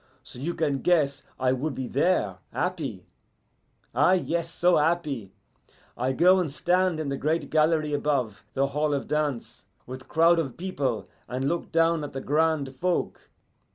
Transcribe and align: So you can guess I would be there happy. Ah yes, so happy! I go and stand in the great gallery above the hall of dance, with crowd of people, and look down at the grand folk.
So 0.23 0.39
you 0.39 0.55
can 0.55 0.79
guess 0.79 1.21
I 1.39 1.51
would 1.51 1.75
be 1.75 1.87
there 1.87 2.37
happy. 2.51 3.05
Ah 3.93 4.13
yes, 4.13 4.49
so 4.49 4.77
happy! 4.77 5.31
I 5.95 6.11
go 6.11 6.39
and 6.39 6.51
stand 6.51 6.99
in 6.99 7.09
the 7.09 7.17
great 7.17 7.51
gallery 7.51 7.93
above 7.93 8.43
the 8.55 8.65
hall 8.69 8.95
of 8.95 9.07
dance, 9.07 9.67
with 9.85 10.07
crowd 10.07 10.39
of 10.39 10.57
people, 10.57 11.07
and 11.27 11.47
look 11.47 11.71
down 11.71 12.03
at 12.03 12.13
the 12.13 12.19
grand 12.21 12.73
folk. 12.75 13.29